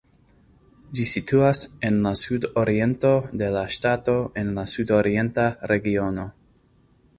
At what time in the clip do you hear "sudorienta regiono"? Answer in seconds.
4.75-6.29